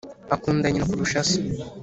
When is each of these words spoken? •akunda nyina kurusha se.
•akunda 0.35 0.67
nyina 0.69 0.89
kurusha 0.89 1.19
se. 1.29 1.39